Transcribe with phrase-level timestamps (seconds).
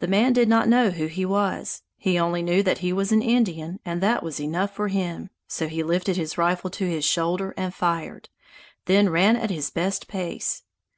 [0.00, 1.82] The man did not know who he was.
[1.98, 5.68] He only knew that he was an Indian, and that was enough for him, so
[5.68, 8.30] he lifted his rifle to his shoulder and fired,
[8.86, 10.62] then ran at his best pace.